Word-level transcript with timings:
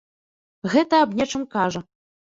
Гэта 0.71 1.03
аб 1.03 1.13
нечым 1.19 1.47
кажа. 1.53 1.87